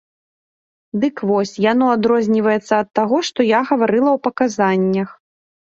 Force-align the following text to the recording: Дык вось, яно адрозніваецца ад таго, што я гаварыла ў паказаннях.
Дык 1.03 1.15
вось, 1.33 1.51
яно 1.71 1.85
адрозніваецца 1.97 2.73
ад 2.85 2.89
таго, 3.01 3.17
што 3.31 3.39
я 3.57 3.65
гаварыла 3.75 4.11
ў 4.19 4.25
паказаннях. 4.31 5.09